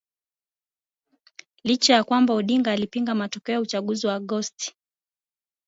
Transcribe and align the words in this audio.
licha 1.63 1.93
ya 1.93 2.03
kwamba 2.03 2.33
Odinga 2.33 2.71
alipinga 2.71 3.15
matokeo 3.15 3.53
ya 3.55 3.61
uchaguzi 3.61 4.07
wa 4.07 4.15
Agosti 4.15 4.75